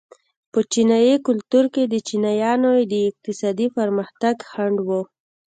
په 0.51 0.59
چینايي 0.71 1.15
کلتور 1.27 1.65
کې 1.73 1.83
د 1.87 1.95
چینایانو 2.07 2.71
د 2.91 2.93
اقتصادي 3.09 3.67
پرمختګ 3.77 4.35
خنډ 4.49 4.77
و. 4.87 4.89